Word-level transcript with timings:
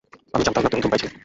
আমি 0.35 0.43
জানতাম 0.45 0.61
না 0.63 0.69
তুমি 0.71 0.83
ধূমপায়ী 0.83 1.01
ছিলে। 1.03 1.13